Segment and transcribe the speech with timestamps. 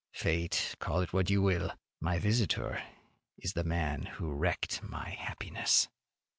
[0.15, 2.81] Fate, call it what you will, my visitor
[3.37, 5.89] is the man who wrecked my happiness.